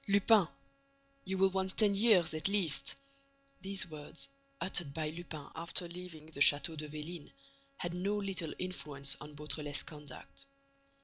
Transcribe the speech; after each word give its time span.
Lupin! 0.07 0.47
You 1.25 1.37
will 1.37 1.51
want 1.51 1.77
ten 1.77 1.93
years, 1.93 2.33
at 2.33 2.47
least!— 2.47 2.95
These 3.61 3.87
words, 3.87 4.29
uttered 4.59 4.95
by 4.95 5.09
Lupin 5.09 5.47
after 5.55 5.87
leaving 5.87 6.25
the 6.25 6.39
Château 6.39 6.75
de 6.75 6.89
Vélines, 6.89 7.29
had 7.77 7.93
no 7.93 8.15
little 8.17 8.55
influence 8.57 9.15
on 9.21 9.35
Beautrelet's 9.35 9.83
conduct. 9.83 10.45